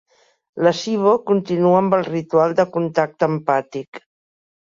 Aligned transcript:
La 0.67 0.71
Sybo 0.77 1.11
continua 1.31 1.75
amb 1.81 1.95
el 1.97 2.07
ritual 2.07 2.57
de 2.61 2.67
contacte 2.79 3.31
empàtic. 3.35 4.01